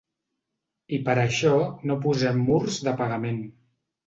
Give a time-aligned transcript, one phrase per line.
[0.97, 1.51] I per això
[1.91, 3.41] no posem murs de pagament.